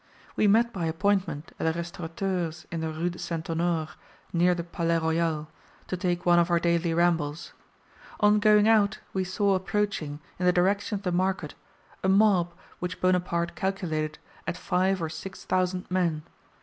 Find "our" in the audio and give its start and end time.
6.49-6.59